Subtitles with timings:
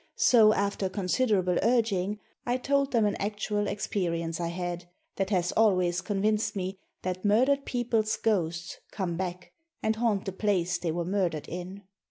[0.17, 6.01] So after considerable urging I told them an actual experience I had, that has always
[6.01, 9.51] convinced me that murdered people's ghosts come back
[9.83, 11.83] and haunt the place they were murdered in.